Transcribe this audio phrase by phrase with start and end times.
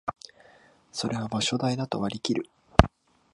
[0.91, 2.49] それは場所代だと割りきる